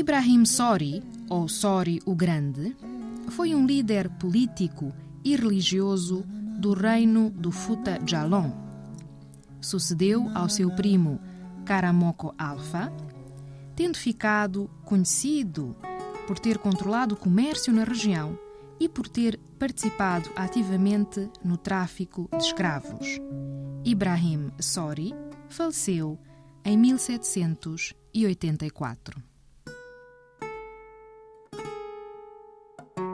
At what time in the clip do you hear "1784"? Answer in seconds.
26.78-29.28